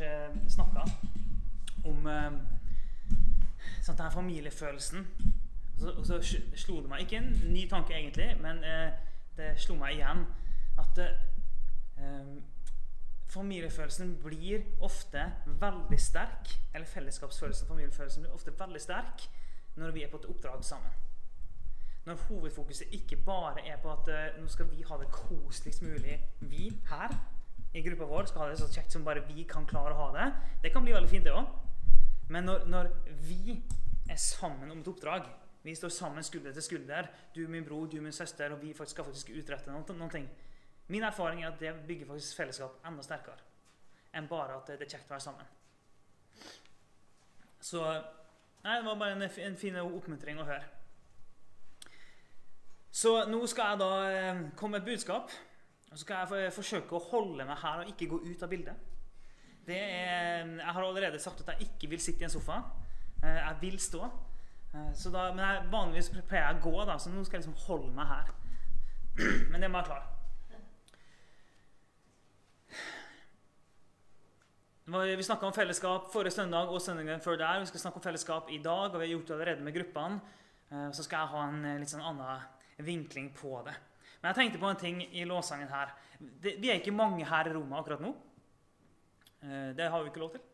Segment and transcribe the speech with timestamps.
[0.00, 0.84] uh, snakka
[1.88, 2.38] om um,
[3.82, 5.06] sånn denne familiefølelsen.
[5.82, 8.92] Så, så slo det meg ikke en ny tanke, egentlig, men eh,
[9.34, 10.20] det slo meg igjen
[10.78, 11.24] at uh,
[11.98, 12.36] um,
[13.32, 19.26] familiefølelsen blir ofte veldig sterk, eller fellesskapsfølelsen, familiefølelsen blir ofte veldig sterk
[19.80, 21.02] når vi er på et oppdrag sammen
[22.04, 26.18] når hovedfokuset ikke bare er på at eh, nå skal vi ha det koseligst mulig,
[26.40, 27.14] vi her
[27.72, 30.08] i gruppa vår skal ha det så kjekt som bare vi kan klare å ha
[30.16, 30.26] det.
[30.64, 31.46] Det kan bli veldig fint, det òg.
[32.32, 32.90] Men når, når
[33.24, 33.56] vi
[34.10, 35.28] er sammen om et oppdrag,
[35.62, 38.96] vi står sammen skulder til skulder, du min bror, du min søster, og vi faktisk
[38.96, 40.28] skal faktisk utrette noen, noen ting
[40.90, 43.38] Min erfaring er at det bygger faktisk fellesskap enda sterkere
[44.12, 45.46] enn bare at det er kjekt å være sammen.
[47.62, 50.66] Så nei, det var bare en, en fin oppmuntring å høre.
[52.92, 55.32] Så nå skal jeg da eh, komme med et budskap.
[55.92, 58.76] Og så skal jeg forsøke å holde meg her og ikke gå ut av bildet.
[59.66, 62.56] Det er, jeg har allerede sagt at jeg ikke vil sitte i en sofa.
[63.22, 64.08] Eh, Jeg vil stå.
[64.74, 67.60] Eh, da, men jeg, vanligvis pleier jeg å gå, da, så nå skal jeg liksom
[67.68, 68.32] holde meg her.
[69.52, 70.08] Men det må jeg klare.
[75.16, 77.60] Vi snakka om fellesskap forrige søndag og søndagen før der.
[77.62, 80.20] Vi skal snakke om fellesskap i dag, og vi har gjort det allerede med gruppene.
[80.72, 82.42] Eh, Så skal jeg ha en litt sånn annen
[82.80, 83.76] vinkling på det.
[84.22, 85.90] Men jeg tenkte på en ting i låssangen her.
[86.20, 88.12] Det, vi er ikke mange her i rommet akkurat nå.
[89.42, 90.44] Eh, Det har vi ikke lov til.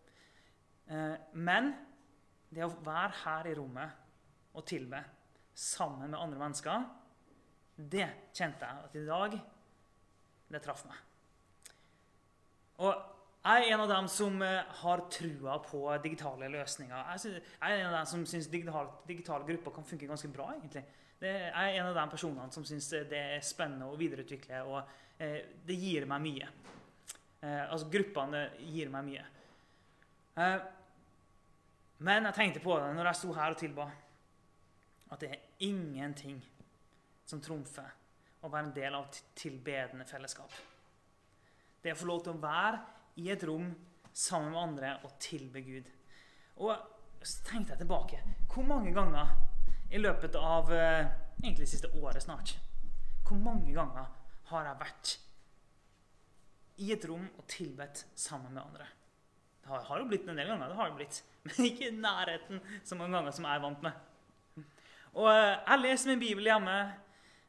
[0.89, 1.75] Eh, Men
[2.49, 3.91] det å være her i rommet
[4.55, 5.03] og tilbe
[5.55, 6.87] sammen med andre mennesker,
[7.77, 9.39] det kjente jeg at i dag
[10.49, 10.97] Det traff meg.
[12.81, 12.95] Og
[13.45, 17.11] jeg er en av dem som eh, har trua på digitale løsninger.
[17.21, 20.47] Jeg er en av dem som syns digitale, digitale grupper kan funke ganske bra.
[20.55, 20.85] egentlig.
[21.19, 25.41] Jeg er en av de personene som syns det er spennende å videreutvikle, og eh,
[25.67, 26.51] det gir meg mye.
[27.41, 29.25] Eh, altså gruppene gir meg mye.
[30.39, 30.59] Eh,
[32.07, 33.89] men jeg tenkte på det når jeg sto her og tilba,
[35.09, 36.39] at det er ingenting
[37.27, 37.91] som trumfer
[38.45, 40.55] å være en del av et tilbedende fellesskap.
[41.83, 42.79] Det å få lov til å være
[43.19, 43.73] i et rom
[44.15, 45.91] sammen med andre og tilbe Gud.
[46.63, 46.75] Og
[47.27, 48.23] så tenkte jeg tilbake.
[48.53, 49.35] Hvor mange ganger
[49.91, 51.07] i løpet av eh,
[51.41, 52.57] egentlig det siste året snart
[53.27, 54.09] Hvor mange ganger
[54.51, 55.15] har jeg vært
[56.79, 58.87] i et rom og tilbedt sammen med andre?
[59.63, 61.19] Det har, har jo blitt en del ganger, det har det blitt.
[61.49, 64.65] men ikke i nærheten så mange ganger som jeg er vant med.
[65.19, 66.79] Og eh, jeg leser min bibel hjemme.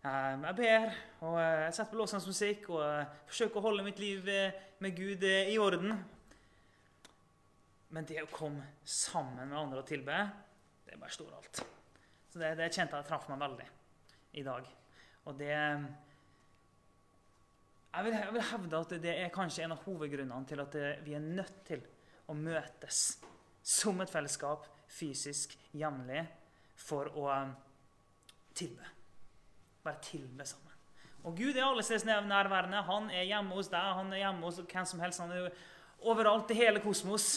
[0.03, 4.27] Eh, Jeg ber, og jeg setter på lovsangsmusikk og eh, forsøker å holde mitt liv
[4.79, 5.99] med Gud i orden.
[7.95, 10.23] Men det å komme sammen med andre og tilbe,
[10.85, 11.63] det bare står alt.
[12.29, 13.67] Så det, det kjente jeg traff meg veldig
[14.39, 14.67] i dag.
[15.29, 15.53] Og det
[17.89, 20.75] jeg vil, jeg vil hevde at det er kanskje en av hovedgrunnene til at
[21.05, 21.81] vi er nødt til
[22.29, 23.17] å møtes
[23.65, 26.21] som et fellesskap fysisk jevnlig
[26.79, 27.51] for å eh,
[28.57, 28.93] tilbe.
[29.83, 30.75] Bare tilbe sammen.
[31.27, 32.81] Og Gud er alle steder nærværende.
[32.87, 35.21] Han er hjemme hos deg, han er hjemme hos hvem som helst.
[35.23, 35.49] Han er jo
[36.13, 37.31] overalt i hele kosmos.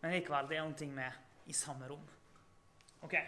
[0.00, 2.06] Men likevel, det er noe med i samme rom.
[3.04, 3.18] Ok.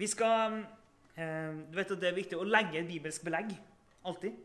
[0.00, 0.60] Vi skal
[1.16, 3.52] eh, Du vet at det er viktig å legge et bibelsk belegg.
[4.06, 4.38] Alltid.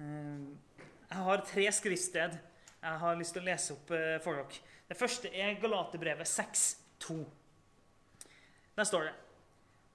[0.00, 0.42] Eh,
[1.10, 2.40] jeg har tre skriftsted
[2.84, 4.58] jeg har lyst til å lese opp eh, for dere.
[4.90, 7.16] Det første er Galaterbrevet 6,2.
[8.76, 9.14] Der står det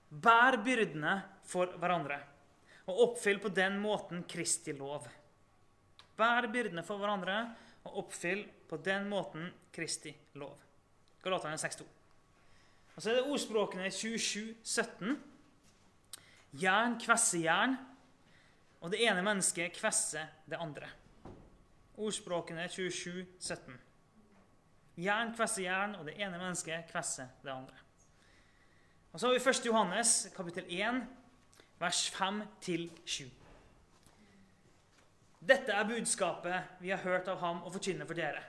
[0.10, 1.14] Bær byrdene
[1.46, 2.18] for hverandre,
[2.90, 5.06] og oppfyll på den måten Kristi lov.
[6.18, 7.38] Bær byrdene for hverandre,
[7.86, 9.46] og oppfyll på den måten
[9.76, 10.58] Kristi lov.
[11.22, 11.86] Galaterne 6,2.
[13.00, 15.14] Og så er det ordspråkene 27, 17.
[16.60, 17.78] Jern kvesser jern,
[18.84, 20.90] og det ene mennesket kvesser det andre.
[21.96, 23.78] Ordspråkene 27, 17.
[25.00, 27.78] Jern kvesser jern, og det ene mennesket kvesser det andre.
[29.14, 29.66] Og Så har vi 1.
[29.66, 31.00] Johannes kapittel 1,
[31.80, 33.30] vers 5-7.
[35.40, 38.44] Dette er budskapet vi har hørt av ham og forkynner for dere.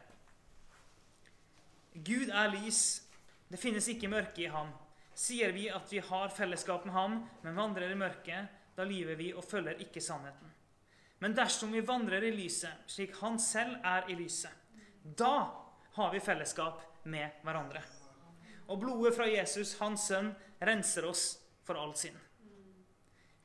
[1.94, 3.09] Gud er lys.
[3.50, 4.70] Det finnes ikke mørke i ham.
[5.14, 9.32] Sier vi at vi har fellesskap med ham, men vandrer i mørket, da lyver vi
[9.34, 10.52] og følger ikke sannheten.
[11.20, 14.54] Men dersom vi vandrer i lyset, slik han selv er i lyset,
[15.02, 15.50] da
[15.98, 16.80] har vi fellesskap
[17.10, 17.82] med hverandre.
[18.70, 20.30] Og blodet fra Jesus, hans sønn,
[20.62, 21.24] renser oss
[21.66, 22.16] for all synd.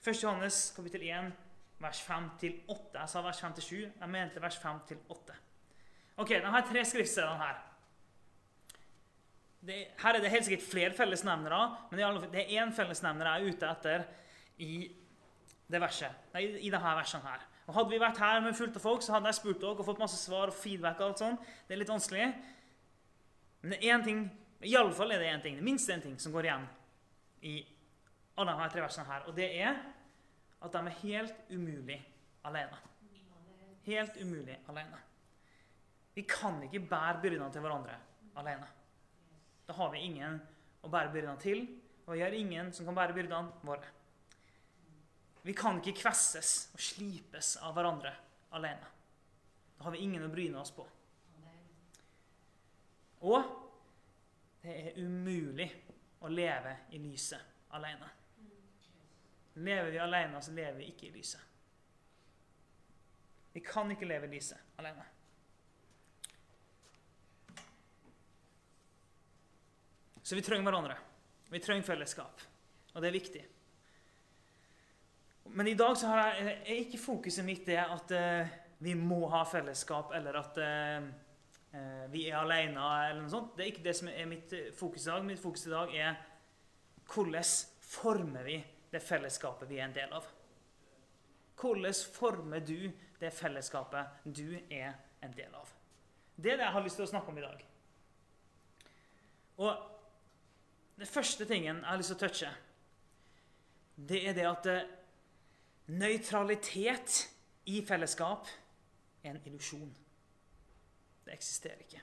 [0.05, 0.21] 1.
[0.21, 1.31] Johannes kapittel 1,
[1.81, 2.77] vers 5-8.
[2.93, 3.79] Jeg sa vers 5-7.
[3.89, 5.39] Jeg mente vers 5-8.
[6.21, 7.63] Ok, da har tre skriftstedene her.
[9.65, 11.59] Det, her er det helt sikkert flere fellesnevnere,
[11.89, 12.01] men
[12.33, 14.03] det er én fellesnevner jeg er ute etter
[14.61, 14.73] i
[15.65, 17.45] det verset, nei, i denne versene her.
[17.65, 19.87] Og Hadde vi vært her med fullt av folk, så hadde jeg spurt dere og
[19.87, 20.99] fått masse svar og feedback.
[21.01, 21.47] og alt sånt.
[21.65, 22.27] Det er litt vanskelig.
[23.63, 24.21] Men det er én ting,
[24.61, 26.67] i alle fall er det én ting, det minst én ting som går igjen
[27.41, 27.55] i
[28.37, 29.81] alle disse tre versene her, og det er
[30.61, 31.97] at de er helt umulig
[32.45, 32.77] alene.
[33.85, 35.01] Helt umulig alene.
[36.13, 37.97] Vi kan ikke bære byrdene til hverandre
[38.37, 38.67] alene.
[39.65, 40.39] Da har vi ingen
[40.85, 41.65] å bære byrdene til,
[42.05, 43.93] og vi har ingen som kan bære byrdene våre.
[45.45, 48.13] Vi kan ikke kvesses og slipes av hverandre
[48.57, 48.91] alene.
[49.77, 50.85] Da har vi ingen å bryne oss på.
[53.25, 53.51] Og
[54.61, 55.67] det er umulig
[56.25, 58.09] å leve i lyset alene.
[59.55, 61.41] Lever vi alene, så lever vi ikke i lyset.
[63.53, 65.05] Vi kan ikke leve i lyset alene.
[70.25, 70.95] Så vi trenger hverandre.
[71.53, 72.41] Vi trenger fellesskap.
[72.95, 73.41] Og det er viktig.
[75.53, 79.27] Men i dag så har jeg, er ikke fokuset mitt det at uh, vi må
[79.29, 81.05] ha fellesskap, eller at uh,
[81.75, 83.53] uh, vi er alene, eller noe sånt.
[83.53, 85.29] Det er ikke det som er mitt fokus i dag.
[85.29, 86.19] Mitt fokus i dag er
[87.13, 87.53] hvordan
[87.85, 90.25] former vi det fellesskapet vi er en del av?
[91.61, 92.79] Hvordan former du
[93.21, 95.69] det fellesskapet du er en del av?
[96.35, 97.67] Det er det jeg har lyst til å snakke om i dag.
[99.61, 99.91] Og
[100.95, 102.51] det første tingen jeg har lyst til å touche,
[103.95, 104.69] det er det at
[105.85, 107.27] Nøytralitet
[107.69, 108.47] i fellesskap
[109.21, 109.91] er en illusjon.
[111.25, 112.01] Det eksisterer ikke.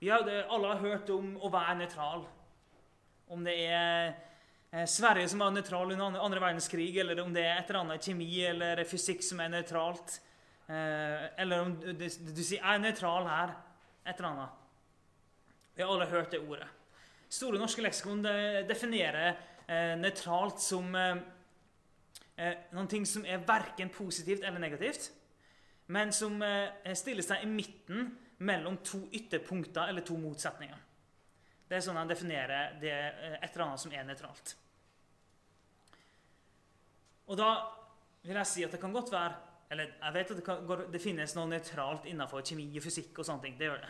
[0.00, 2.24] Vi har, alle har hørt om å være nøytral.
[3.30, 4.10] Om det er
[4.72, 8.10] eh, Sverige som var nøytral under andre verdenskrig, eller om det er et eller annet
[8.10, 10.18] kjemi eller fysikk som er nøytralt.
[10.66, 13.54] Eh, eller om du, du, du sier 'jeg er nøytral her'.
[14.06, 14.50] Et eller annet.
[15.74, 16.68] Vi har alle hørt det ordet.
[17.28, 18.22] Store norske leksikon
[18.68, 19.32] definerer
[19.66, 21.16] eh, nøytralt som eh,
[22.74, 25.10] noen ting som er verken positivt eller negativt,
[25.92, 28.10] men som eh, stiller seg i midten
[28.46, 30.82] mellom to ytterpunkter eller to motsetninger.
[31.66, 34.54] Det er sånn han definerer det, eh, et eller annet som er nøytralt.
[37.26, 37.50] Og da
[38.22, 41.00] vil jeg si at det kan godt være Eller jeg vet at det, kan, det
[41.02, 43.18] finnes noe nøytralt innenfor kjemi og fysikk.
[43.18, 43.88] og sånne ting, det gjør det.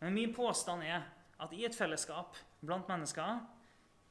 [0.00, 1.04] Men min påstand er
[1.42, 3.40] at i et fellesskap blant mennesker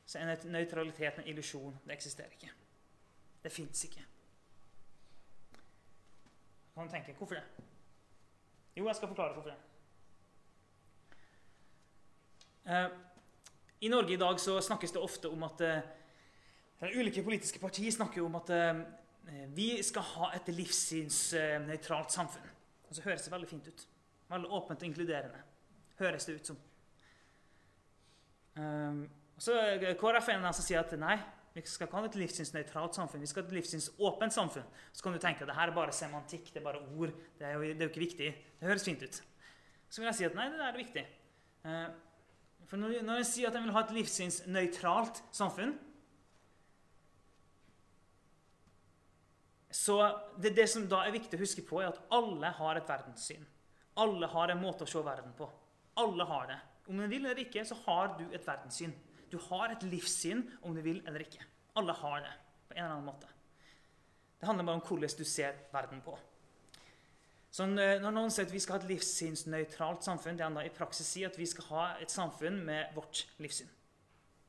[0.06, 1.75] så er nøytralitet en illusjon.
[1.86, 2.51] Det eksisterer ikke.
[3.44, 4.03] Det fins ikke.
[6.75, 7.44] Kan tenke hvorfor det?
[8.75, 9.60] Jo, jeg skal forklare hvorfor det.
[12.65, 12.89] Eh,
[13.82, 15.82] I Norge i dag så snakkes det ofte om at eh,
[16.96, 18.82] ulike politiske partier snakker om at eh,
[19.56, 22.50] vi skal ha et livssynsnøytralt samfunn.
[22.89, 23.88] Og så høres det veldig fint ut.
[24.29, 25.41] Veldig åpent og inkluderende.
[26.00, 26.58] Høres det ut som.
[28.60, 29.05] Um,
[29.41, 29.55] så
[30.00, 31.15] KrF er en som sier at nei,
[31.55, 34.67] vi skal ikke ha et livssynsnøytralt samfunn, vi skal ha et livssynsåpent samfunn.
[34.96, 37.12] Så kan du tenke at det her er bare semantikk, det er bare ord.
[37.39, 38.29] Det er jo, det er jo ikke viktig.
[38.60, 39.22] Det høres fint ut.
[39.91, 41.05] Så vil jeg si at nei, det der er viktig.
[41.65, 41.88] Uh,
[42.70, 45.74] for når, når jeg sier at jeg vil ha et livssynsnøytralt samfunn
[49.72, 49.96] Så
[50.38, 53.46] det, det som da er viktig å huske på, er at alle har et verdenssyn.
[54.03, 55.48] Alle har en måte å se verden på.
[56.03, 56.58] Alle har det.
[56.91, 58.91] Om du vil eller ikke, så har du et verdenssyn.
[59.31, 61.45] Du har et livssyn om du vil eller ikke.
[61.79, 62.33] Alle har det
[62.67, 63.29] på en eller annen måte.
[64.39, 66.17] Det handler bare om hvordan du ser verden på.
[67.51, 71.07] Så når noen sier at vi skal ha et livssynsnøytralt samfunn, det er i praksis
[71.07, 73.71] si at vi skal ha et samfunn med vårt livssyn.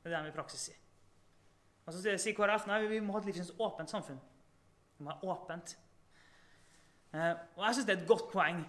[0.03, 0.79] Det er det vi i praksis sier.
[1.83, 4.19] Og så sier KrF nei, vi må ha et livssynsåpent samfunn.
[4.97, 5.75] Vi må ha åpent.
[7.13, 8.63] Eh, og jeg syns det er et godt poeng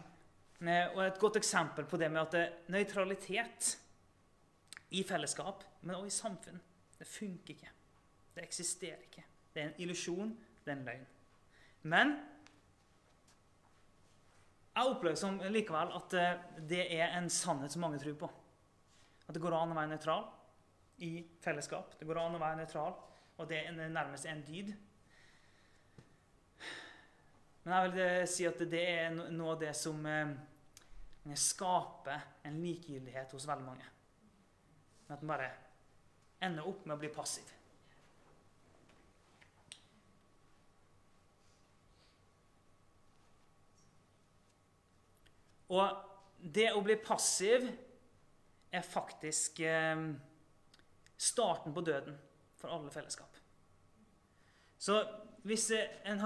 [0.60, 3.78] og et godt eksempel på det med at eh, nøytralitet
[4.94, 6.60] i fellesskap, men også i samfunn.
[6.98, 7.70] Det funker ikke.
[8.34, 9.24] Det eksisterer ikke.
[9.54, 10.30] Det er en illusjon,
[10.64, 11.04] det er en løgn.
[11.82, 12.14] Men
[14.74, 18.30] jeg opplever som likevel at eh, det er en sannhet som mange tror på.
[19.26, 20.24] At det går an å være nøytral
[21.04, 21.94] i fellesskap.
[21.98, 22.96] Det går an å være nøytral,
[23.38, 24.74] og det er nærmest en dyd.
[27.64, 30.34] Men jeg vil eh, si at det er noe av det som eh,
[31.40, 33.86] skaper en likegyldighet hos veldig mange.
[35.08, 35.50] At man bare
[36.44, 37.48] ender opp med å bli passiv.
[45.72, 46.04] Og
[46.54, 47.64] det å bli passiv
[48.74, 50.04] er faktisk eh,
[51.16, 52.20] starten på døden
[52.60, 53.40] for alle fellesskap.
[54.76, 55.00] Så
[55.44, 55.68] hvis,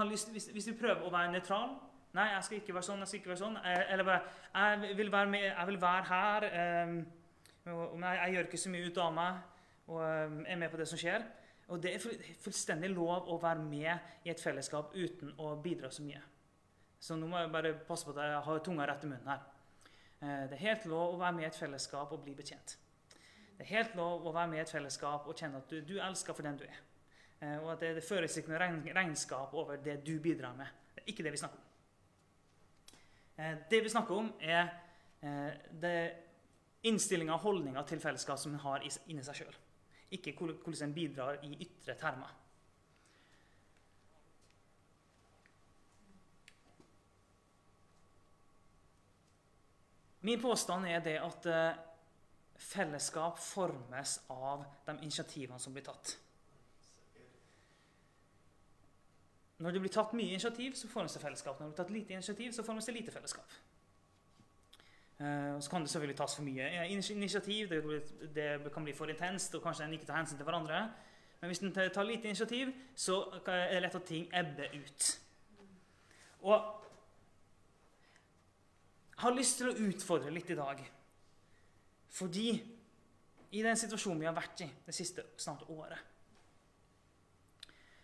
[0.09, 1.75] lyst, hvis, hvis, du prøver å være nøytral
[2.15, 3.57] Nei, jeg skal ikke være sånn, jeg skal ikke være sånn.
[3.61, 4.21] Eller bare
[4.55, 6.45] Jeg vil være, med, jeg vil være her.
[6.89, 6.95] Um,
[7.65, 9.43] jeg, jeg, gjør ikke så mye ut av meg
[9.89, 11.27] og um, er med på det som skjer.
[11.69, 16.01] Og det er fullstendig lov å være med i et fellesskap uten å bidra så
[16.05, 16.21] mye.
[16.99, 19.45] Så nå må jeg bare passe på at jeg har tunga rett i munnen her.
[20.19, 22.75] Eh, det er helt lov å være med i et fellesskap og bli betjent.
[23.59, 25.99] Det er helt lov å være med i et fellesskap og kjenne at du, du
[26.01, 26.81] elsker for den du er.
[27.39, 30.67] Eh, og at det, det føres ikke noe regnskap over det du bidrar med.
[30.95, 32.97] Det er ikke det vi snakker om.
[33.39, 34.75] Eh, det vi snakker om, er
[35.19, 35.95] det
[36.87, 39.57] innstillinga og holdninga til fellesskap som en har inni seg sjøl.
[40.15, 42.31] Ikke hvordan en bidrar i ytre termer.
[50.21, 51.77] Min påstand er det at eh,
[52.59, 56.17] fellesskap formes av de initiativene som blir tatt.
[59.59, 61.59] Når det blir tatt mye initiativ, så får man seg fellesskap.
[61.59, 63.55] Når det blir tatt lite initiativ, så får man seg lite fellesskap.
[65.19, 67.69] Uh, så kan det selvfølgelig tas for mye initiativ.
[67.69, 70.83] Det, det kan bli for intenst, og kanskje en ikke tar hensyn til hverandre.
[71.41, 75.09] Men hvis en tar lite initiativ, så er det lett at ting ebber ut.
[76.41, 76.55] Og
[79.19, 80.81] jeg har lyst til å utfordre litt i dag.
[82.15, 82.49] Fordi
[83.51, 85.99] i den situasjonen vi har vært i det siste snart året,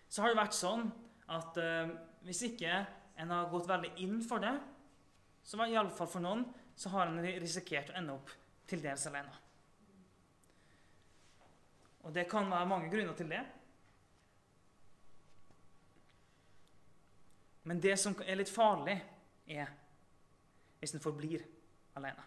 [0.09, 0.83] så har det vært sånn
[1.33, 2.77] at eh, hvis ikke
[3.21, 4.53] en har gått veldig inn for det,
[5.45, 8.31] så var iallfall for noen så har en risikert å ende opp
[8.67, 9.31] til dels alene.
[12.05, 13.41] Og det kan være mange grunner til det.
[17.65, 18.99] Men det som er litt farlig,
[19.49, 19.71] er
[20.81, 21.41] hvis en forblir
[21.97, 22.25] alene.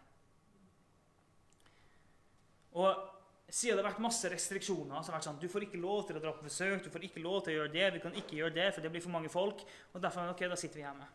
[2.79, 3.18] Og
[3.49, 6.19] siden det har vært masse restriksjoner, så har vært sånn, du får ikke lov til
[6.19, 8.37] å dra på besøk, du får ikke lov til å gjøre det, vi kan ikke
[8.37, 9.63] gjøre det, for det blir for mange folk.
[9.95, 11.09] Og derfor ok, da sitter vi hjemme.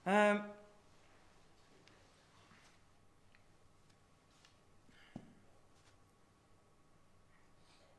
[0.00, 0.40] Um,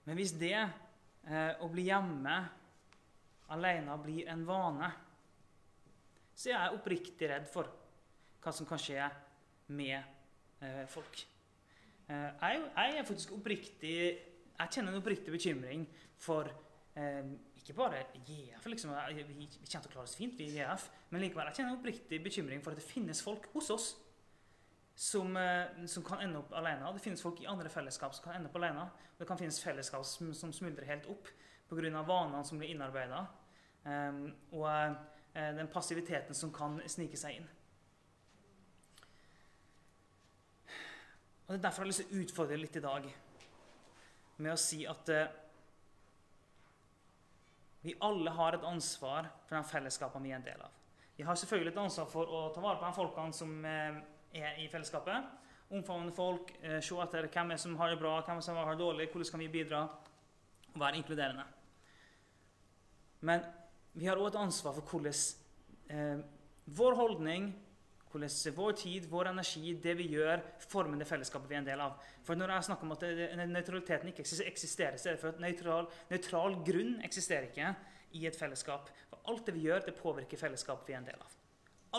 [0.09, 2.39] men hvis det eh, å bli hjemme
[3.53, 4.89] alene blir en vane
[6.41, 7.69] så jeg er oppriktig redd for
[8.41, 9.05] hva som kan skje
[9.77, 9.99] med
[10.63, 11.19] eh, folk.
[12.11, 15.85] Eh, jeg, er faktisk oppriktig Jeg kjenner en oppriktig bekymring
[16.19, 16.49] for
[16.99, 17.23] eh,
[17.61, 18.65] ikke bare JF.
[18.65, 21.75] Liksom, vi, kommer til å klare oss fint, vi i JF, men likevel jeg kjenner
[21.75, 23.87] en oppriktig bekymring for at det finnes folk hos oss
[24.97, 26.91] som, eh, som, kan ende opp alene.
[26.97, 28.89] Det finnes folk i andre fellesskap som kan ende opp alene.
[29.17, 31.31] Det kan finnes fellesskap som, som smuldrer helt opp
[31.69, 32.03] pga.
[32.03, 33.25] vanene som blir innarbeida.
[33.85, 37.47] Um, og uh, den passiviteten som kan snike seg inn.
[41.51, 43.07] Og Det er derfor jeg har lyst til å utfordre litt i dag
[44.39, 45.33] med å si at eh,
[47.83, 50.77] vi alle har et ansvar for den fellesskapene vi er en del av.
[51.17, 53.99] Vi har selvfølgelig et ansvar for å ta vare på de folkene som eh,
[54.31, 55.27] er i fellesskapet.
[55.75, 59.09] Omfavne folk, eh, se etter hvem som har det bra, hvem som har det dårlig,
[59.11, 59.81] hvordan kan vi bidra,
[60.71, 61.49] og være inkluderende.
[63.27, 63.43] Men
[63.99, 65.19] vi har òg et ansvar for hvordan
[65.91, 66.23] eh,
[66.79, 67.51] vår holdning,
[68.11, 71.83] hvordan vår tid, vår energi, det vi gjør, former det fellesskapet vi er en del
[71.83, 71.97] av.
[72.27, 73.05] For Når jeg snakker om at
[73.49, 77.73] nøytraliteten ikke eksisterer, så er det for at nøytral, nøytral grunn eksisterer ikke
[78.19, 78.89] i et fellesskap.
[79.09, 81.37] For alt det vi gjør, det påvirker fellesskapet vi er en del av.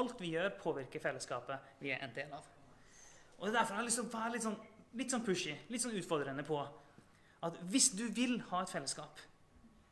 [0.01, 2.47] Alt vi gjør, påvirker fellesskapet vi er en del av.
[3.39, 4.59] Og Det er derfor jeg har lyst være litt sånn,
[4.95, 6.61] litt sånn pushy, litt sånn utfordrende på
[7.43, 9.19] at hvis du vil ha et fellesskap,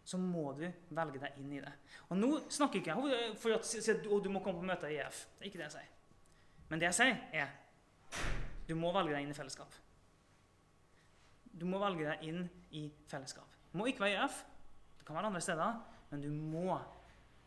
[0.04, 0.64] så må du
[0.96, 1.72] velge deg inn i det.
[2.10, 5.24] Og nå snakker ikke jeg for at du må komme på møter i EF.
[5.38, 5.90] Det er ikke det jeg sier.
[6.70, 7.50] Men det jeg sier, er
[8.68, 9.74] du må velge deg inn i fellesskap.
[11.50, 12.44] Du må velge deg inn
[12.78, 13.56] i fellesskap.
[13.72, 14.36] Du må ikke være IF.
[15.00, 15.80] Det kan være andre steder,
[16.12, 16.78] men du må,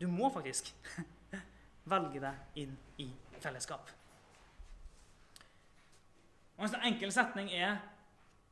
[0.00, 0.68] du må faktisk
[1.94, 3.08] velge deg inn i
[3.40, 3.88] fellesskap.
[6.58, 7.80] Og En enkel setning er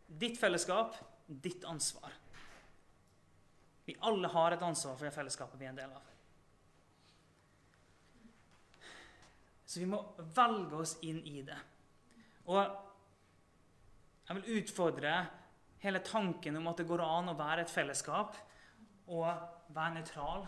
[0.08, 0.96] ditt fellesskap,
[1.28, 2.16] ditt ansvar.
[3.84, 6.11] Vi alle har et ansvar for det fellesskapet vi er en del av.
[9.72, 10.02] Så vi må
[10.36, 11.56] velge oss inn i det.
[12.52, 12.58] Og
[14.26, 15.12] jeg vil utfordre
[15.80, 18.36] hele tanken om at det går an å være et fellesskap
[19.08, 19.30] og
[19.72, 20.44] være nøytral.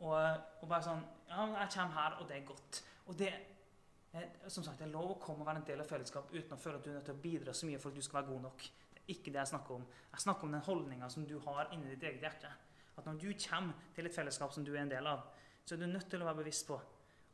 [0.00, 0.16] Og,
[0.62, 2.80] og bare sånn Ja, jeg kommer her, og det er godt.
[3.10, 5.88] Og det er, som sagt, det er lov å komme og være en del av
[5.90, 7.98] fellesskap uten å føle at du er nødt til å bidra så mye for at
[7.98, 8.68] du skal være god nok.
[8.94, 9.88] Det er ikke det jeg snakker om.
[10.14, 12.52] Jeg snakker om den holdninga som du har inni ditt eget hjerte.
[12.96, 15.26] At når du kommer til et fellesskap som du er en del av,
[15.66, 16.78] så er du nødt til å være bevisst på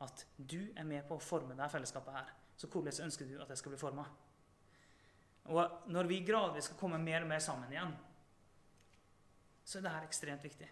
[0.03, 2.31] at du er med på å forme dette fellesskapet her.
[2.57, 4.05] Så hvordan ønsker du at det skal bli forma?
[5.51, 7.91] Og når vi gradvis skal komme mer og mer sammen igjen,
[9.63, 10.69] så er dette ekstremt viktig.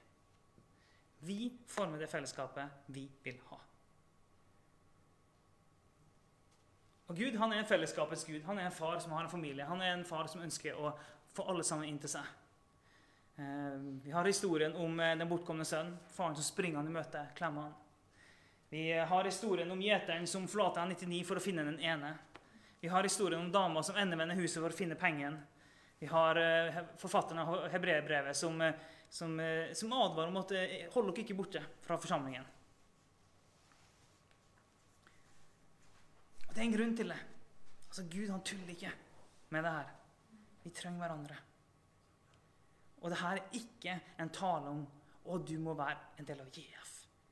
[1.28, 3.60] Vi former det fellesskapet vi vil ha.
[7.12, 8.44] Og Gud han er en fellesskapets gud.
[8.48, 9.68] Han er en far som har en familie.
[9.68, 10.94] Han er en far som ønsker å
[11.36, 12.30] få alle sammen inn til seg.
[13.36, 17.26] Eh, vi har historien om eh, den bortkomne sønnen, faren som springer han i møte,
[17.36, 17.76] klemmer han.
[18.72, 22.14] Vi har historien om gjeteren som forlater 99 for å finne den ene.
[22.80, 25.36] Vi har historien om dama som endevender huset for å finne pengen.
[26.00, 28.64] Vi har uh, forfatteren av hebreerbrevet som,
[29.12, 29.36] som,
[29.76, 30.54] som, advarer om at
[30.94, 32.48] hold dere ikke borte fra forsamlingen.
[36.48, 37.20] Og Det er en grunn til det.
[37.90, 38.96] Altså, Gud han tuller ikke
[39.52, 39.92] med det her.
[40.64, 41.38] Vi trenger hverandre.
[43.04, 44.82] Og det her er ikke en tale om
[45.28, 46.91] å du må være en del av JF.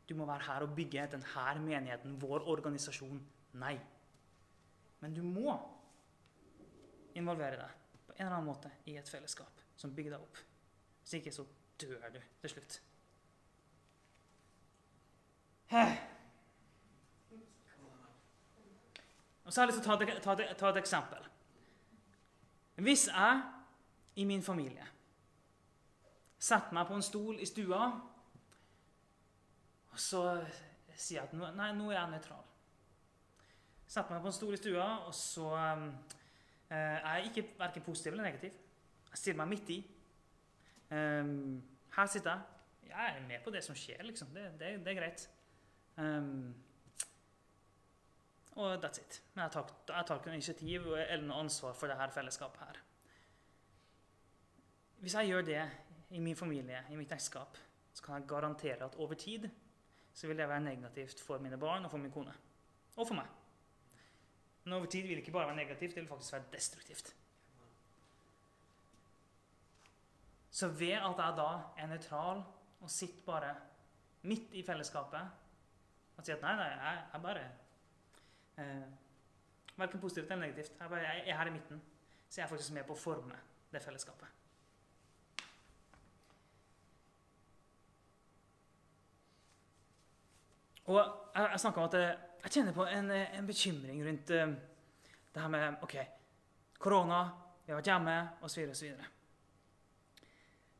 [0.09, 3.21] Du må være her og bygge denne menigheten, vår organisasjon.
[3.61, 3.77] Nei.
[4.99, 5.53] Men du må
[7.15, 10.37] involvere deg på en eller annen måte i et fellesskap som bygger deg opp.
[11.01, 11.45] Hvis ikke så
[11.81, 12.81] dør du til slutt.
[19.45, 21.29] Og så har jeg lyst til å ta et, ta, et, ta et eksempel.
[22.79, 23.41] Hvis jeg
[24.21, 24.85] i min familie
[26.39, 27.87] setter meg på en stol i stua
[29.99, 30.19] og så
[30.95, 32.45] sier jeg at nei, nå er jeg nøytral.
[33.89, 35.89] Setter meg på en stol i stua, og så um,
[36.71, 38.55] er jeg ikke verken positiv eller negativ.
[39.09, 39.77] Jeg stiller meg midt i.
[40.93, 41.59] Um,
[41.97, 42.89] her sitter jeg.
[42.93, 44.31] Jeg er med på det som skjer, liksom.
[44.33, 45.27] Det, det, det er greit.
[45.99, 46.55] Um,
[48.55, 49.21] og that's it.
[49.33, 52.83] Men jeg tar, jeg tar ikke noe initiativ eller noe ansvar for dette fellesskapet her.
[55.03, 55.63] Hvis jeg gjør det
[56.15, 57.59] i min familie, i mitt ekteskap,
[57.93, 59.49] så kan jeg garantere at over tid
[60.19, 62.33] så vil det være negativt for mine barn og for min kone.
[62.97, 63.27] Og for meg.
[64.63, 67.15] Men over tid vil det ikke bare være negativt, det vil faktisk være destruktivt.
[70.51, 72.43] Så ved at jeg da er nøytral
[72.81, 73.55] og sitter bare
[74.21, 75.21] midt i fellesskapet
[76.17, 77.45] og sier at nei, nei, jeg er bare
[78.57, 78.89] eh,
[79.79, 80.73] Verken positivt eller negativt.
[80.79, 81.81] Jeg, bare, jeg er her i midten.
[82.29, 83.37] Så jeg er faktisk med på å forme
[83.71, 84.38] det fellesskapet.
[90.89, 94.53] Og jeg, jeg om at jeg, jeg kjenner på en, en bekymring rundt uh,
[95.29, 95.95] det her med OK,
[96.81, 97.19] korona,
[97.65, 98.15] vi har vært hjemme,
[98.47, 98.63] osv.
[98.73, 99.03] osv.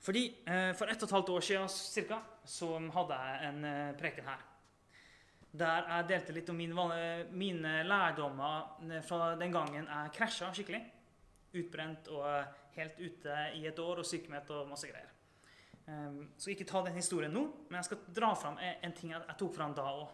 [0.01, 3.97] Fordi uh, For ett og et halvt år siden cirka, så hadde jeg en uh,
[3.99, 4.47] preken her.
[5.59, 6.97] Der jeg delte litt om mine,
[7.33, 10.81] mine lærdommer fra den gangen jeg krasja skikkelig.
[11.57, 12.27] Utbrent og
[12.75, 15.09] helt ute i et år og sykemeldt og masse greier.
[15.89, 19.37] Um, skal ikke ta den historien nå, men jeg skal dra fram en ting jeg,
[19.39, 20.09] tok fram da òg.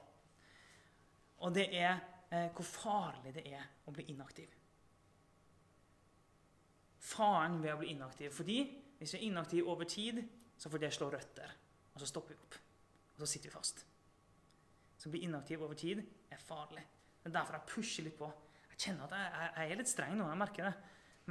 [1.43, 1.97] Og det er
[2.31, 4.53] eh, hvor farlig det er å bli inaktiv.
[7.05, 8.31] Faren ved å bli inaktiv.
[8.33, 8.59] Fordi
[9.01, 10.21] hvis vi er inaktive over tid,
[10.55, 11.51] så får det slå røtter.
[11.93, 12.57] Og så stopper vi opp.
[13.15, 13.83] Og så sitter vi fast.
[14.95, 16.85] Så å bli inaktiv over tid er farlig.
[17.19, 18.31] Det er derfor jeg pusher litt på.
[18.71, 20.29] Jeg kjenner at jeg, jeg er litt streng nå.
[20.31, 20.73] jeg merker det.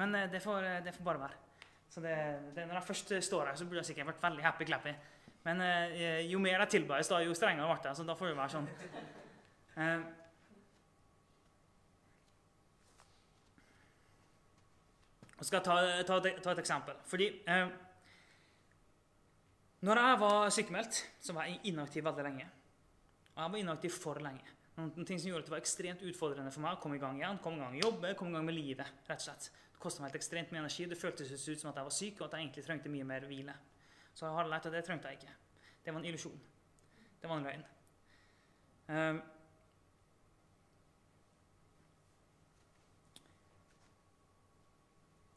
[0.01, 1.44] Men eh, det får, det får bare være.
[1.95, 2.15] Så det,
[2.57, 4.93] det, når jeg først står her, så burde jeg sikkert vært veldig happy-clappy.
[5.45, 7.99] Men eh, jo mer jeg tilbøyes, da, jo strengere ble jeg.
[8.01, 8.67] Så da får det være sånn.
[9.79, 10.03] Eh,
[15.39, 15.79] jeg skal ta,
[16.09, 16.99] ta, ta, et eksempel.
[17.07, 17.65] Fordi eh,
[19.87, 22.51] når jeg var sykemeldt, så var jeg inaktiv veldig lenge.
[23.37, 24.57] Og jeg var inaktiv for lenge.
[24.81, 27.23] Noen ting som gjorde at det var ekstremt utfordrende for meg å komme i gang
[27.23, 27.39] igjen.
[27.45, 29.53] komme i gang i jobbe, komme i gang med livet, rett og slett
[29.85, 30.89] kosta meg helt ekstremt mye energi.
[30.89, 33.29] Det føltes ut som at jeg var syk, og at jeg egentlig trengte mye mer
[33.29, 33.55] hvile.
[34.15, 35.37] Så jeg har lært at det trengte jeg ikke.
[35.85, 36.43] Det var en illusjon.
[37.21, 37.65] Det var en løgn.
[38.85, 39.21] Um,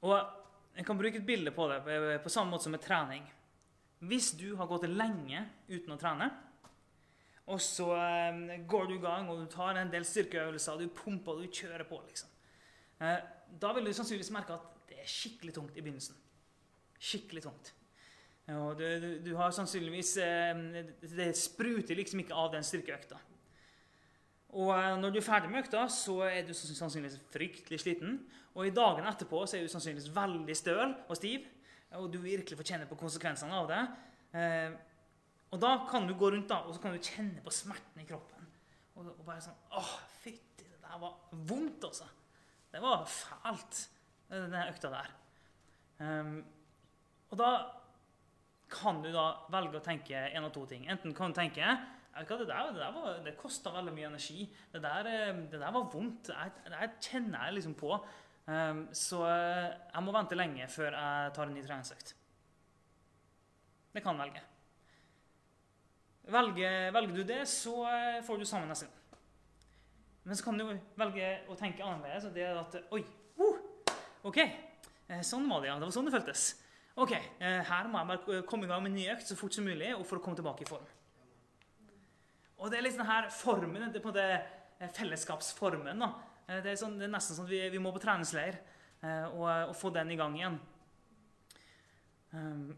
[0.07, 0.17] og
[0.77, 3.23] jeg kan bruke et bilde på det på samme måte som med trening.
[3.99, 6.27] Hvis du har gått lenge uten å trene,
[7.47, 11.37] og så um, går du i gang og du tar en del styrkeøvelser, du pumper
[11.39, 12.29] og du kjører på liksom.
[12.99, 13.17] Uh,
[13.61, 16.17] da vil du sannsynligvis merke at det er skikkelig tungt i begynnelsen.
[16.97, 17.73] Skikkelig tungt.
[18.55, 20.59] Og du, du, du har sannsynligvis eh,
[21.03, 23.19] Det spruter liksom ikke av den styrkeøkta.
[24.55, 28.21] Og eh, når du er ferdig med økta, så er du sannsynligvis fryktelig sliten.
[28.55, 31.47] Og i dagene etterpå så er du sannsynligvis veldig støl og stiv.
[31.99, 33.81] Og du virkelig får kjenne på konsekvensene av det.
[34.39, 34.77] Eh,
[35.51, 38.07] og da kan du gå rundt da, og så kan du kjenne på smerten i
[38.07, 38.47] kroppen.
[38.97, 42.07] Og, og bare sånn Åh, fytti, det der var vondt, altså.
[42.71, 43.83] Det var fælt,
[44.29, 45.11] den økta der.
[45.97, 46.39] Um,
[47.31, 47.51] og da
[48.71, 50.87] kan du da velge å tenke en av to ting.
[50.91, 51.77] Enten kan du tenke
[52.17, 54.47] det der, det der det kosta veldig mye energi.
[54.73, 56.31] Det der, eh, det der var vondt.
[56.65, 57.93] Det kjenner jeg liksom på.
[58.47, 62.13] Um, så eh, jeg må vente lenge før jeg tar en ny treningsøkt.
[63.93, 64.41] Det kan velge.
[66.27, 68.96] Velger, velger, du det, så eh, får du sammen neste gang.
[70.27, 70.65] Men så kan du
[70.99, 72.27] velge å tenke annerledes.
[72.27, 73.03] og det er at Oi!
[73.39, 73.93] Uh,
[74.27, 74.41] OK.
[75.23, 75.77] Sånn var det, ja.
[75.79, 76.47] Det var sånn det føltes.
[76.99, 79.53] Ok, eh, Her må jeg bare komme i gang med en ny økt så fort
[79.55, 80.87] som mulig og for å komme tilbake i form.
[82.57, 84.25] Og Det er liksom her formen, det er på det
[84.81, 85.99] måte fellesskapsformen.
[85.99, 86.09] da.
[86.47, 88.57] Eh, det er, sånn, det er nesten sånn at vi, vi må på treningsleir
[89.31, 90.59] og, og, få den i gang igjen.
[92.33, 92.75] Um,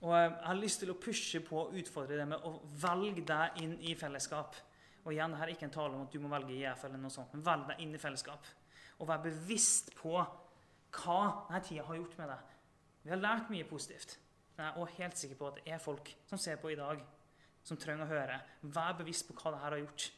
[0.00, 3.60] og Jeg har lyst til å pushe på og utfordre det med å velge deg
[3.62, 4.56] inn i fellesskap.
[5.02, 7.10] Og igjen, Dette er ikke en tale om at du må velge IF, eller noe
[7.10, 8.46] sånt, men velg deg inn i fellesskap.
[9.00, 12.52] Og vær bevisst på hva denne tida har gjort med deg.
[13.02, 14.18] Vi har lært mye positivt.
[14.56, 16.78] Men jeg er også helt sikker på at det er folk som ser på i
[16.78, 17.00] dag,
[17.64, 18.40] som trenger å høre.
[18.74, 20.08] Vær bevisst på hva dette har gjort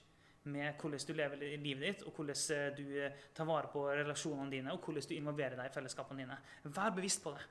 [0.45, 4.53] med hvordan du lever livet ditt, og hvordan eh, du eh, tar vare på relasjonene
[4.53, 6.37] dine, og hvordan du involverer deg i fellesskapene dine.
[6.69, 7.47] Vær bevisst på det.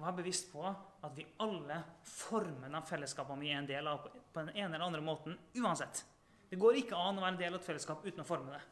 [0.00, 1.76] Vær bevisst på at vi alle
[2.08, 6.04] former de fellesskapene vi er en del av, på den ene eller andre måten uansett.
[6.50, 8.62] Det går ikke an å være en del av et fellesskap uten å forme det.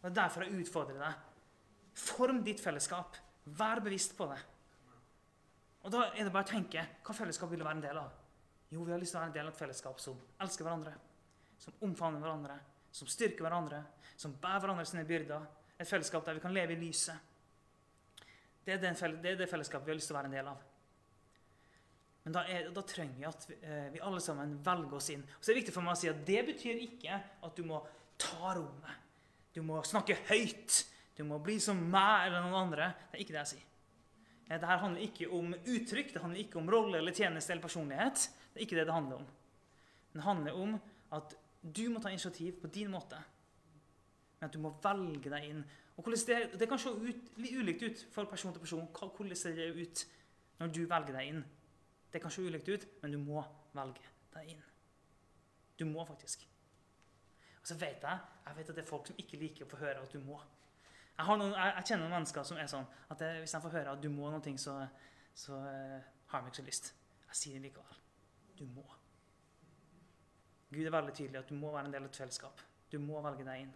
[0.00, 1.22] Og det er Derfor jeg utfordrer deg.
[2.04, 3.16] Form ditt fellesskap.
[3.56, 4.38] Vær bevisst på det.
[5.84, 8.12] Og Da er det bare å tenke hva fellesskap vil du være en del av?
[8.72, 10.94] Jo, vi har lyst til å være en del av et fellesskap som elsker hverandre,
[11.60, 12.56] som omfavner hverandre,
[12.90, 13.82] som styrker hverandre,
[14.16, 15.44] som bærer hverandre sine byrder.
[15.78, 17.33] Et fellesskap der vi kan leve i lyset.
[18.64, 20.62] Det er, det, det fellesskapet vi har lyst til å være en del av.
[22.24, 25.24] Men da, er, da trenger vi at vi, eh, vi, alle sammen velger oss inn.
[25.28, 27.66] Og så er det viktig for meg å si at Det betyr ikke at du
[27.68, 27.82] må
[28.20, 29.02] ta rommet.
[29.52, 30.80] Du må snakke høyt.
[31.14, 32.88] Du må bli som meg eller noen andre.
[33.10, 33.68] Det er ikke det jeg sier.
[34.48, 38.26] Eh, Dette handler ikke om uttrykk, det handler ikke om rolle eller tjeneste eller personlighet.
[38.54, 39.28] Det er ikke det det handler om.
[40.14, 40.74] Det handler om
[41.14, 43.20] at du må ta initiativ på din måte.
[44.44, 45.60] Men at du må velge deg inn.
[45.96, 48.88] Og det, det, kan se ut, ulikt ut for person til person.
[48.92, 50.02] Hvordan ser det ut
[50.58, 51.38] når du velger deg inn?
[52.12, 53.40] Det kan se ulikt ut, men du må
[53.72, 54.04] velge
[54.34, 54.66] deg inn.
[55.80, 56.44] Du må faktisk.
[57.62, 59.80] Og så vet jeg, jeg vet at det er folk som ikke liker å få
[59.80, 60.36] høre at du må.
[61.14, 63.74] Jeg, noen, jeg, jeg, kjenner noen mennesker som er sånn at det, hvis de får
[63.78, 64.74] høre at du må noe, så,
[65.32, 66.90] så uh, har de ikke så lyst.
[67.30, 68.02] Jeg sier det likevel.
[68.60, 68.84] Du må.
[70.74, 72.60] Gud er veldig tydelig at du må være en del av et fellesskap.
[72.92, 73.72] Du må velge deg inn.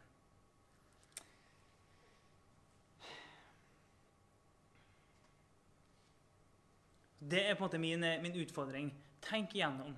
[7.19, 8.93] Det er på en måte min, min utfordring.
[9.25, 9.97] Tenk igjennom.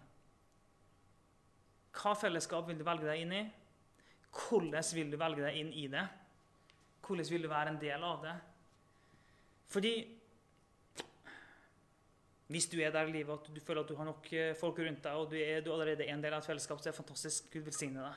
[2.01, 3.43] Hva fellesskap vil du velge deg inn i?
[4.31, 6.07] Hvordan vil du velge deg inn i det?
[7.05, 8.37] Hvordan vil du være en del av det?
[9.71, 9.95] Fordi
[12.51, 14.79] hvis du er der i livet at du føler at du har nok eh, folk
[14.83, 16.95] rundt deg, og du er, du allerede er en del av et fellesskap, så er
[16.95, 17.51] det fantastisk.
[17.53, 18.17] Gud velsigne deg.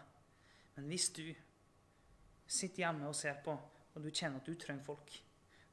[0.77, 1.25] Men hvis du
[2.49, 3.53] sitter hjemme og ser på,
[3.93, 5.13] og du kjenner at du trenger folk,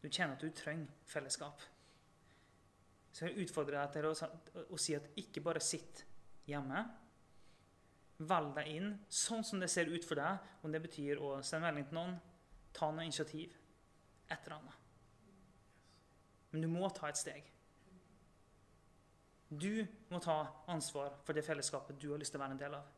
[0.03, 1.65] du kjenner at du trenger fellesskap,
[3.13, 4.15] så jeg utfordrer deg til å,
[4.71, 6.05] å si at ikke bare sitt
[6.49, 6.83] hjemme.
[8.21, 11.67] Velg deg inn sånn som det ser ut for deg, om det betyr å sende
[11.67, 12.19] melding til noen,
[12.77, 13.57] ta noe initiativ.
[14.31, 14.77] Et eller annet.
[16.53, 17.51] Men du må ta et steg.
[19.51, 22.77] Du må ta ansvar for det fellesskapet du har lyst til å være en del
[22.79, 22.97] av.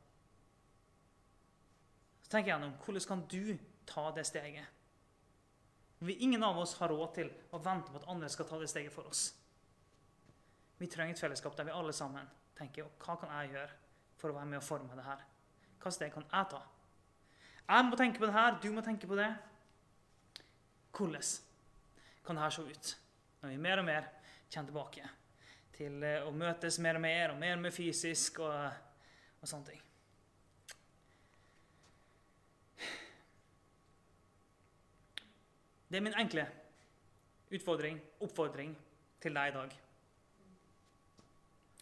[2.22, 3.56] Så tenk igjennom Hvordan kan du
[3.88, 4.80] ta det steget?
[6.02, 8.68] Vi, ingen av oss har råd til å vente på at andre skal ta det
[8.68, 9.30] steget for oss.
[10.82, 12.26] Vi trenger et fellesskap der vi alle sammen
[12.58, 13.74] tenker hva kan jeg gjøre
[14.18, 15.20] for å være med og forme det her?
[15.78, 16.58] Hva steg kan jeg ta?
[17.68, 19.28] Jeg må tenke på det her, du må tenke på det.
[20.90, 21.22] Hvordan
[22.26, 22.90] kan dette se ut
[23.42, 24.08] når vi mer og mer
[24.52, 25.12] kommer tilbake
[25.78, 28.82] til eh, å møtes mer og mer og mer og mer fysisk og,
[29.38, 29.86] og sånne ting?
[35.86, 36.48] Det er min enkle
[37.54, 38.74] utfordring, oppfordring,
[39.22, 39.80] til deg i dag.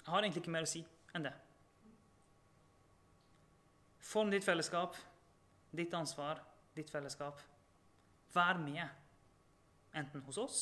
[0.01, 0.83] Jeg har egentlig ikke mer å si
[1.15, 1.35] enn det.
[4.11, 4.97] Form ditt fellesskap,
[5.77, 6.41] ditt ansvar,
[6.75, 7.41] ditt fellesskap.
[8.35, 8.87] Vær med,
[9.95, 10.61] enten hos oss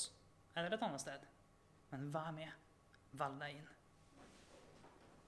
[0.57, 1.27] eller et annet sted.
[1.92, 2.51] Men vær med.
[3.18, 3.68] Velg deg inn.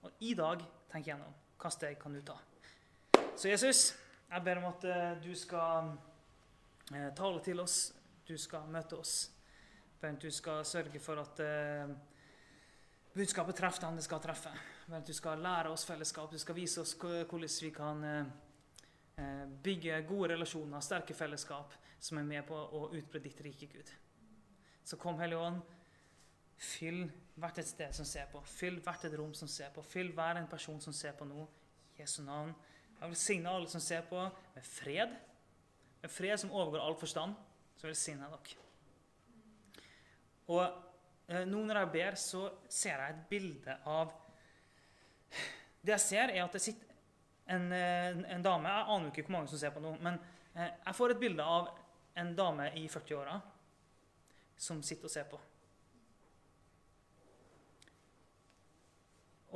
[0.05, 2.37] Og i dag tenk gjennom hva steg kan du ta.
[3.37, 3.91] Så Jesus,
[4.31, 5.93] jeg ber om at eh, du skal
[6.93, 7.79] eh, tale til oss.
[8.27, 9.15] Du skal møte oss.
[10.01, 11.93] At du skal sørge for at eh,
[13.21, 14.53] budskapet treffer den det skal treffe.
[14.89, 16.31] Men du skal lære oss fellesskap.
[16.33, 18.31] Du skal vise oss hvordan vi kan eh,
[19.21, 23.93] eh, bygge gode relasjoner, sterke fellesskap, som er med på å utbre ditt rike, Gud.
[24.85, 25.61] Så kom, Hellige Ånd.
[26.61, 27.05] Fyll
[27.41, 28.41] hvert et sted som ser på.
[28.45, 29.85] Fyll hvert et rom som ser på.
[29.85, 31.47] Fyll hver en person som ser på nå.
[32.01, 32.53] Jesu navn.
[33.01, 35.15] Jeg vil signe alle som ser på, med fred.
[36.01, 37.37] Med fred som overgår all forstand.
[37.81, 38.69] Så velsigner jeg dere.
[40.51, 40.90] Og
[41.31, 44.17] nå når jeg ber, så ser jeg et bilde av
[45.81, 46.91] Det jeg ser, er at det sitter
[47.55, 50.19] en, eh, en dame Jeg aner ikke hvor mange som ser på nå, men
[50.55, 51.71] eh, jeg får et bilde av
[52.21, 53.39] en dame i 40-åra
[54.61, 55.39] som sitter og ser på.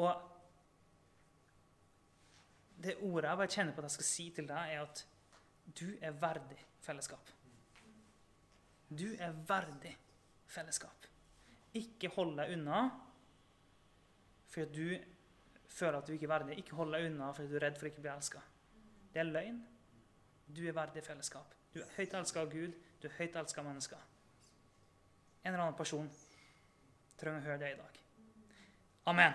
[0.00, 0.30] Og
[2.84, 5.04] det ordet jeg bare kjenner på at jeg skal si til deg, er at
[5.80, 7.34] du er verdig fellesskap.
[8.88, 9.94] Du er verdig
[10.46, 11.13] fellesskap.
[11.74, 12.84] Ikke hold deg unna
[14.54, 15.14] fordi du
[15.66, 16.58] føler at du ikke er verdig.
[16.62, 18.42] Ikke hold deg unna fordi du er redd for ikke å bli elska.
[19.14, 19.56] Det er løgn.
[20.54, 21.54] Du er verdig fellesskap.
[21.74, 22.76] Du er høyt elska av Gud.
[23.02, 24.04] Du er høyt elska av mennesker.
[25.42, 26.06] En eller annen person
[27.18, 27.98] trenger å høre det i dag.
[29.10, 29.34] Amen.